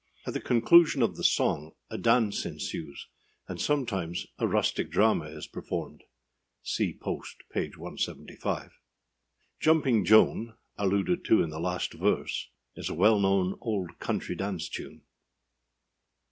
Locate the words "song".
1.23-1.73